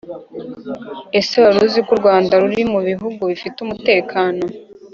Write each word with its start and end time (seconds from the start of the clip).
Ese 1.19 1.35
waruziko 1.43 1.89
uRwanda 1.95 2.33
rurimo 2.43 2.71
mu 2.75 2.81
bihungu 2.89 3.21
bifite 3.31 3.57
umutekano 3.61 4.43